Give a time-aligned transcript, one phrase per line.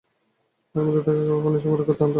[0.75, 2.09] এর মধ্যেই তাঁকে খাওয়ার পানি সংগ্রহ করে আনতে হয়।